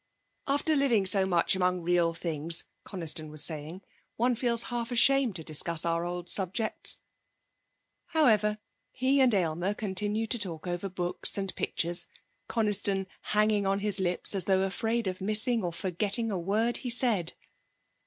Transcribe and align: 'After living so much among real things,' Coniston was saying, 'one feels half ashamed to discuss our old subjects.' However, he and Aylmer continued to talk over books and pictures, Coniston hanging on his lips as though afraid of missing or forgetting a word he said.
'After 0.47 0.75
living 0.75 1.05
so 1.05 1.27
much 1.27 1.55
among 1.55 1.81
real 1.83 2.11
things,' 2.15 2.63
Coniston 2.83 3.29
was 3.29 3.43
saying, 3.43 3.83
'one 4.15 4.33
feels 4.33 4.63
half 4.73 4.89
ashamed 4.91 5.35
to 5.35 5.43
discuss 5.43 5.85
our 5.85 6.05
old 6.05 6.27
subjects.' 6.27 6.97
However, 8.07 8.57
he 8.89 9.21
and 9.21 9.31
Aylmer 9.31 9.75
continued 9.75 10.31
to 10.31 10.39
talk 10.39 10.65
over 10.65 10.89
books 10.89 11.37
and 11.37 11.55
pictures, 11.55 12.07
Coniston 12.47 13.05
hanging 13.21 13.67
on 13.67 13.77
his 13.77 13.99
lips 13.99 14.33
as 14.33 14.45
though 14.45 14.63
afraid 14.63 15.05
of 15.05 15.21
missing 15.21 15.63
or 15.63 15.71
forgetting 15.71 16.31
a 16.31 16.39
word 16.39 16.77
he 16.77 16.89
said. 16.89 17.33